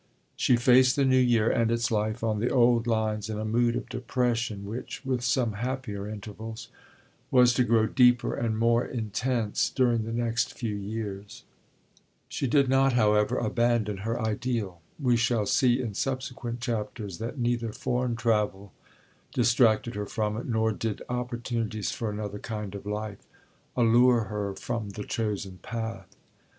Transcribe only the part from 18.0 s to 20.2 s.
travel distracted her